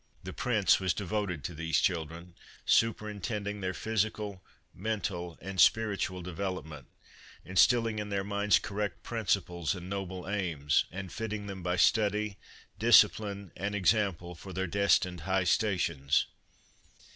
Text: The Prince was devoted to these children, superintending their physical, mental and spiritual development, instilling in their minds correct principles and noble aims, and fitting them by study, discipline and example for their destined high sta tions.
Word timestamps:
The 0.23 0.33
Prince 0.33 0.79
was 0.79 0.95
devoted 0.95 1.43
to 1.43 1.53
these 1.53 1.79
children, 1.79 2.33
superintending 2.65 3.61
their 3.61 3.75
physical, 3.75 4.43
mental 4.73 5.37
and 5.39 5.61
spiritual 5.61 6.23
development, 6.23 6.87
instilling 7.45 7.99
in 7.99 8.09
their 8.09 8.23
minds 8.23 8.57
correct 8.57 9.03
principles 9.03 9.75
and 9.75 9.91
noble 9.91 10.27
aims, 10.27 10.85
and 10.91 11.11
fitting 11.13 11.45
them 11.45 11.61
by 11.61 11.75
study, 11.75 12.39
discipline 12.79 13.51
and 13.55 13.75
example 13.75 14.33
for 14.33 14.53
their 14.53 14.65
destined 14.65 15.19
high 15.19 15.43
sta 15.43 15.77
tions. 15.77 16.25